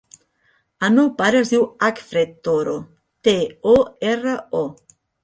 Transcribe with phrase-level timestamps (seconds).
[0.85, 2.73] El meu pare es diu Acfred Toro:
[3.29, 3.37] te,
[3.75, 3.77] o,
[4.15, 4.35] erra,
[4.65, 4.65] o.